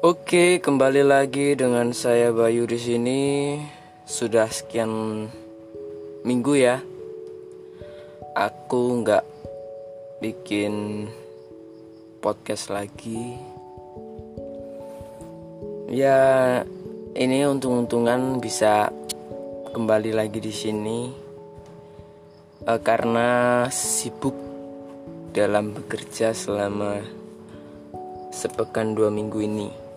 Oke, 0.00 0.64
kembali 0.64 1.04
lagi 1.04 1.52
dengan 1.52 1.92
saya 1.92 2.32
Bayu 2.32 2.64
di 2.64 2.80
sini. 2.80 3.20
Sudah 4.08 4.48
sekian 4.48 5.28
minggu 6.24 6.56
ya. 6.56 6.80
Aku 8.32 9.04
nggak 9.04 9.20
bikin 10.24 11.04
podcast 12.24 12.72
lagi. 12.72 13.36
Ya, 15.92 16.64
ini 17.12 17.44
untung-untungan 17.44 18.40
bisa 18.40 18.88
kembali 19.76 20.16
lagi 20.16 20.40
di 20.40 20.54
sini 20.56 21.12
uh, 22.64 22.80
karena 22.80 23.68
sibuk 23.68 24.40
dalam 25.36 25.76
bekerja 25.76 26.32
selama 26.32 27.04
sepekan 28.32 28.96
dua 28.96 29.12
minggu 29.12 29.44
ini. 29.44 29.89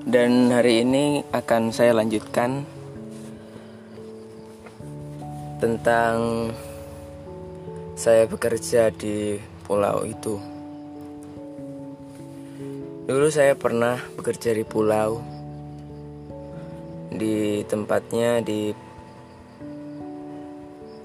Dan 0.00 0.48
hari 0.48 0.80
ini 0.80 1.20
akan 1.28 1.76
saya 1.76 1.92
lanjutkan 1.92 2.64
tentang 5.60 6.48
saya 8.00 8.24
bekerja 8.24 8.88
di 8.96 9.36
pulau 9.68 10.08
itu. 10.08 10.40
Dulu 13.04 13.28
saya 13.28 13.52
pernah 13.52 14.00
bekerja 14.16 14.56
di 14.56 14.64
pulau 14.64 15.20
di 17.12 17.60
tempatnya 17.68 18.40
di 18.40 18.72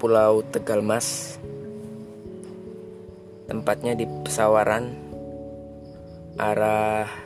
Pulau 0.00 0.40
Tegalmas. 0.48 1.36
Tempatnya 3.44 3.92
di 3.92 4.08
Pesawaran 4.24 4.84
arah 6.36 7.25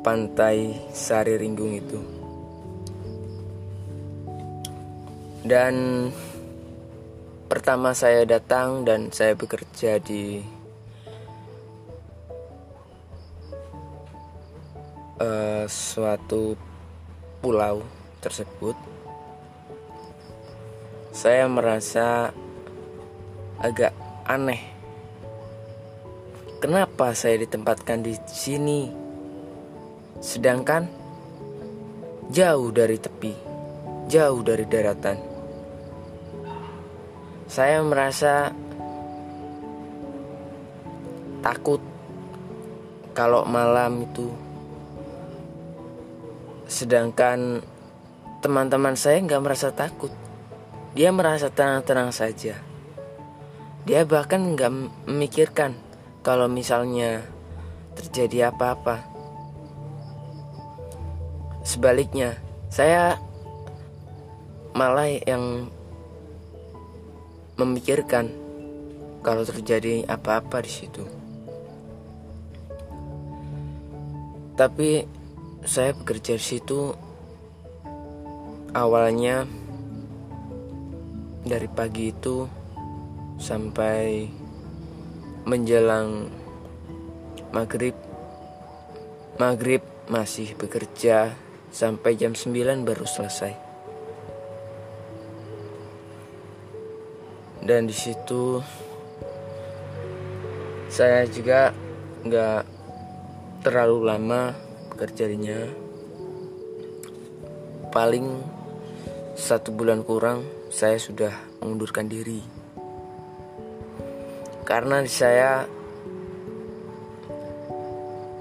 pantai 0.00 0.76
Sari 0.94 1.34
Ringgung 1.38 1.72
itu. 1.74 2.00
Dan 5.48 6.08
pertama 7.48 7.96
saya 7.96 8.28
datang 8.28 8.84
dan 8.84 9.08
saya 9.08 9.32
bekerja 9.32 9.96
di 10.02 10.44
uh, 15.16 15.64
suatu 15.64 16.52
pulau 17.40 17.80
tersebut. 18.20 18.76
Saya 21.14 21.48
merasa 21.48 22.30
agak 23.58 23.96
aneh. 24.28 24.62
Kenapa 26.60 27.14
saya 27.14 27.40
ditempatkan 27.40 28.02
di 28.02 28.14
sini? 28.26 29.07
Sedangkan 30.18 30.90
jauh 32.28 32.74
dari 32.74 32.98
tepi, 32.98 33.32
jauh 34.10 34.42
dari 34.42 34.66
daratan. 34.66 35.18
Saya 37.48 37.80
merasa 37.80 38.52
takut 41.40 41.80
kalau 43.16 43.46
malam 43.48 44.04
itu. 44.04 44.28
Sedangkan 46.68 47.64
teman-teman 48.44 48.98
saya 48.98 49.22
nggak 49.24 49.42
merasa 49.42 49.72
takut. 49.72 50.12
Dia 50.92 51.14
merasa 51.14 51.48
tenang-tenang 51.48 52.12
saja. 52.12 52.58
Dia 53.88 54.04
bahkan 54.04 54.52
nggak 54.52 54.72
memikirkan 55.08 55.72
kalau 56.20 56.50
misalnya 56.50 57.24
terjadi 57.96 58.52
apa-apa. 58.52 59.17
Sebaliknya, 61.68 62.32
saya 62.72 63.20
malah 64.72 65.04
yang 65.28 65.68
memikirkan 67.60 68.32
kalau 69.20 69.44
terjadi 69.44 70.08
apa-apa 70.08 70.64
di 70.64 70.72
situ. 70.72 71.04
Tapi 74.56 75.04
saya 75.68 75.92
bekerja 75.92 76.40
di 76.40 76.44
situ 76.56 76.96
awalnya 78.72 79.44
dari 81.44 81.68
pagi 81.68 82.16
itu 82.16 82.48
sampai 83.36 84.24
menjelang 85.44 86.32
maghrib 87.52 87.94
maghrib 89.36 89.84
masih 90.08 90.56
bekerja 90.56 91.36
sampai 91.78 92.18
jam 92.18 92.34
9 92.34 92.82
baru 92.82 93.06
selesai. 93.06 93.54
Dan 97.62 97.86
di 97.86 97.94
situ 97.94 98.58
saya 100.90 101.22
juga 101.30 101.70
nggak 102.26 102.62
terlalu 103.62 103.98
lama 104.10 104.50
bekerjanya. 104.90 105.70
Paling 107.94 108.26
satu 109.38 109.70
bulan 109.70 110.02
kurang 110.02 110.42
saya 110.74 110.98
sudah 110.98 111.30
mengundurkan 111.62 112.10
diri. 112.10 112.42
Karena 114.66 114.98
di 114.98 115.12
saya 115.12 115.62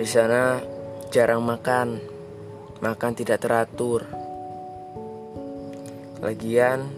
di 0.00 0.06
sana 0.08 0.62
jarang 1.12 1.44
makan 1.44 2.17
makan 2.78 3.12
tidak 3.14 3.42
teratur. 3.42 4.06
Lagian 6.18 6.90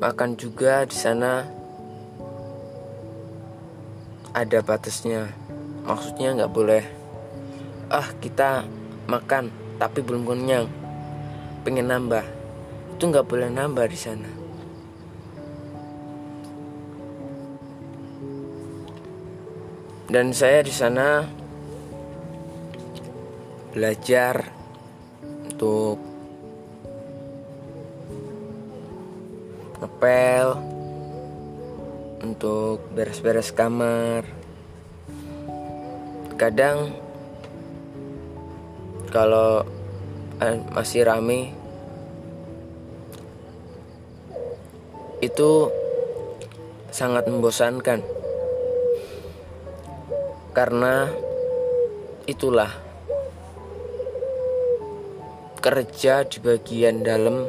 makan 0.00 0.36
juga 0.36 0.84
di 0.88 0.96
sana 0.96 1.44
ada 4.36 4.58
batasnya. 4.60 5.32
Maksudnya 5.88 6.36
nggak 6.36 6.52
boleh 6.52 6.84
ah 7.88 8.12
kita 8.20 8.68
makan 9.08 9.48
tapi 9.80 10.04
belum 10.04 10.28
kenyang 10.28 10.68
pengen 11.64 11.88
nambah 11.88 12.20
itu 12.92 13.04
nggak 13.08 13.24
boleh 13.24 13.48
nambah 13.48 13.88
di 13.88 13.96
sana 13.96 14.28
dan 20.12 20.36
saya 20.36 20.60
di 20.60 20.68
sana 20.68 21.24
belajar 23.72 24.57
untuk 25.58 25.98
ngepel 29.82 30.54
untuk 32.22 32.78
beres-beres 32.94 33.50
kamar. 33.50 34.22
Kadang 36.38 36.94
kalau 39.10 39.66
eh, 40.38 40.62
masih 40.70 41.02
rame 41.02 41.50
itu 45.18 45.74
sangat 46.94 47.26
membosankan. 47.26 48.06
Karena 50.54 51.10
itulah 52.30 52.87
kerja 55.58 56.22
di 56.22 56.38
bagian 56.38 57.02
dalam 57.02 57.42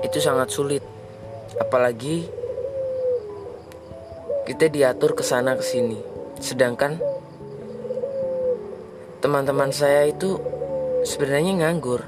itu 0.00 0.18
sangat 0.20 0.48
sulit. 0.48 0.84
Apalagi 1.60 2.24
kita 4.48 4.68
diatur 4.72 5.12
ke 5.16 5.24
sana 5.24 5.56
ke 5.56 5.64
sini. 5.64 6.00
Sedangkan 6.40 7.00
teman-teman 9.20 9.72
saya 9.72 10.08
itu 10.08 10.40
sebenarnya 11.04 11.64
nganggur. 11.64 12.04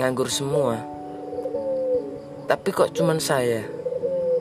Nganggur 0.00 0.28
semua. 0.28 0.80
Tapi 2.48 2.68
kok 2.72 2.92
cuman 2.96 3.20
saya 3.20 3.64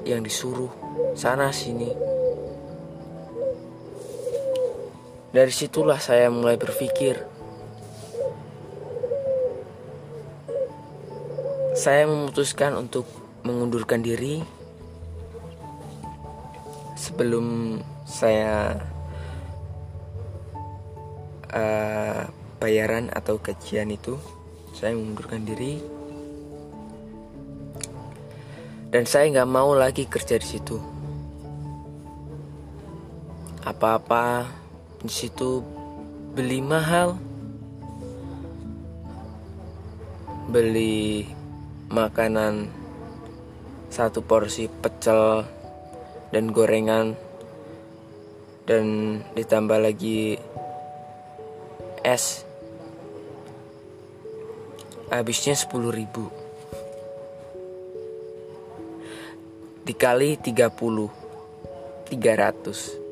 yang 0.05 0.21
disuruh 0.21 0.69
sana 1.17 1.49
sini 1.49 2.04
Dari 5.35 5.51
situlah 5.51 5.99
saya 5.99 6.31
mulai 6.31 6.55
berpikir. 6.55 7.19
Saya 11.75 12.07
memutuskan 12.07 12.79
untuk 12.79 13.03
mengundurkan 13.43 13.99
diri 13.99 14.39
sebelum 16.95 17.77
saya 18.07 18.79
uh, 21.51 22.31
bayaran 22.63 23.11
atau 23.11 23.35
gajian 23.35 23.91
itu. 23.91 24.15
Saya 24.71 24.95
mengundurkan 24.95 25.43
diri 25.43 25.83
dan 28.95 29.03
saya 29.03 29.27
nggak 29.27 29.51
mau 29.51 29.75
lagi 29.75 30.07
kerja 30.07 30.39
di 30.39 30.47
situ 30.47 30.79
apa-apa 33.65 34.47
di 35.05 35.13
situ 35.13 35.61
beli 36.33 36.65
mahal. 36.65 37.13
Beli 40.49 41.29
makanan 41.93 42.69
satu 43.93 44.25
porsi 44.25 44.65
pecel 44.65 45.45
dan 46.33 46.49
gorengan. 46.49 47.13
Dan 48.65 49.21
ditambah 49.37 49.77
lagi 49.77 50.41
es. 52.01 52.41
Habisnya 55.13 55.53
10 55.53 55.93
ribu. 55.93 56.33
Dikali 59.85 60.41
30 60.41 62.09
300 62.09 63.04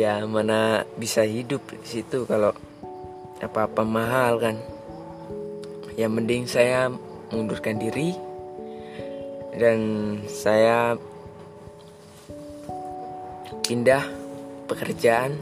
ya 0.00 0.24
mana 0.24 0.88
bisa 0.96 1.28
hidup 1.28 1.60
di 1.76 2.00
situ 2.00 2.24
kalau 2.24 2.56
apa-apa 3.44 3.84
mahal 3.84 4.40
kan? 4.40 4.56
Ya 5.92 6.08
mending 6.08 6.48
saya 6.48 6.88
mundurkan 7.28 7.76
diri 7.76 8.16
dan 9.60 9.78
saya 10.24 10.96
pindah 13.68 14.08
pekerjaan. 14.64 15.36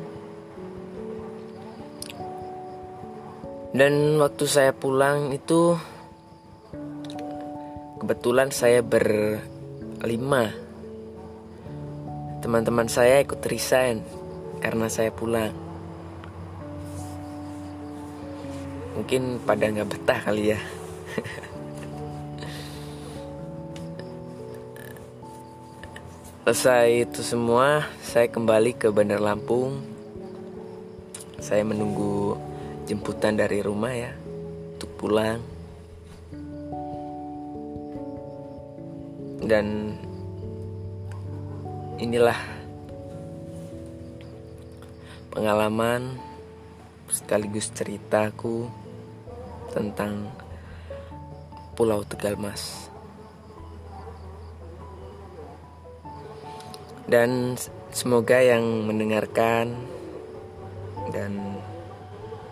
Dan 3.70 4.18
waktu 4.18 4.44
saya 4.50 4.74
pulang 4.74 5.30
itu 5.30 5.78
kebetulan 8.02 8.50
saya 8.50 8.82
berlima. 8.82 10.50
Teman-teman 12.42 12.90
saya 12.90 13.22
ikut 13.22 13.38
resign 13.46 14.17
karena 14.58 14.90
saya 14.90 15.14
pulang. 15.14 15.54
Mungkin 18.98 19.38
pada 19.46 19.70
nggak 19.70 19.90
betah 19.94 20.20
kali 20.26 20.52
ya. 20.52 20.60
Selesai 26.48 27.04
itu 27.04 27.20
semua 27.20 27.84
saya 28.00 28.24
kembali 28.26 28.72
ke 28.72 28.88
Bandar 28.88 29.20
Lampung. 29.20 29.84
Saya 31.38 31.60
menunggu 31.60 32.40
jemputan 32.88 33.36
dari 33.36 33.60
rumah 33.60 33.92
ya 33.92 34.16
untuk 34.74 34.90
pulang. 34.96 35.44
Dan 39.44 39.94
inilah 42.00 42.57
pengalaman 45.32 46.16
sekaligus 47.08 47.72
ceritaku 47.72 48.68
tentang 49.72 50.28
Pulau 51.76 52.04
Tegalmas. 52.04 52.90
Dan 57.08 57.56
semoga 57.88 58.40
yang 58.44 58.84
mendengarkan 58.84 59.72
dan 61.14 61.56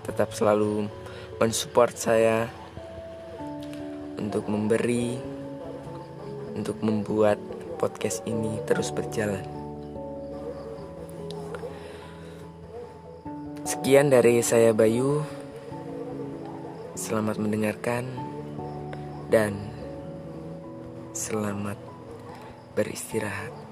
tetap 0.08 0.32
selalu 0.32 0.88
mensupport 1.36 1.92
saya 1.92 2.48
untuk 4.16 4.48
memberi 4.48 5.20
untuk 6.56 6.80
membuat 6.80 7.36
podcast 7.76 8.24
ini 8.24 8.56
terus 8.64 8.88
berjalan. 8.88 9.55
Sekian 13.86 14.10
dari 14.10 14.42
saya 14.42 14.74
Bayu. 14.74 15.22
Selamat 16.98 17.38
mendengarkan 17.38 18.02
dan 19.30 19.54
selamat 21.14 21.78
beristirahat. 22.74 23.65